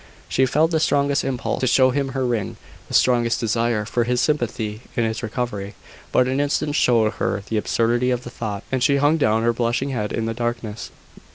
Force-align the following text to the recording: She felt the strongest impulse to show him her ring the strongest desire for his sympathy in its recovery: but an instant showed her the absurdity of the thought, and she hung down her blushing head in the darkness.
She 0.27 0.47
felt 0.47 0.71
the 0.71 0.79
strongest 0.79 1.23
impulse 1.23 1.59
to 1.61 1.67
show 1.67 1.91
him 1.91 2.07
her 2.13 2.25
ring 2.25 2.57
the 2.87 2.93
strongest 2.95 3.39
desire 3.39 3.85
for 3.85 4.03
his 4.03 4.19
sympathy 4.19 4.81
in 4.97 5.03
its 5.03 5.21
recovery: 5.21 5.75
but 6.11 6.27
an 6.27 6.39
instant 6.39 6.73
showed 6.75 7.13
her 7.19 7.43
the 7.49 7.57
absurdity 7.57 8.09
of 8.09 8.23
the 8.23 8.31
thought, 8.31 8.63
and 8.71 8.81
she 8.81 8.97
hung 8.97 9.17
down 9.17 9.43
her 9.43 9.53
blushing 9.53 9.89
head 9.91 10.11
in 10.11 10.25
the 10.25 10.33
darkness. 10.33 10.89